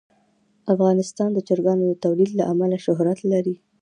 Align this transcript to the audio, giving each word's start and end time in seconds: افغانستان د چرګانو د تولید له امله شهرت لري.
افغانستان 0.73 1.29
د 1.33 1.39
چرګانو 1.47 1.83
د 1.89 1.93
تولید 2.05 2.31
له 2.39 2.43
امله 2.51 2.77
شهرت 2.85 3.19
لري. 3.31 3.55